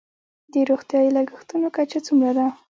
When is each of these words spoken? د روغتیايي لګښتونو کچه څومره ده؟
د 0.53 0.53
روغتیايي 0.69 1.09
لګښتونو 1.17 1.67
کچه 1.75 1.99
څومره 2.07 2.31
ده؟ 2.37 2.45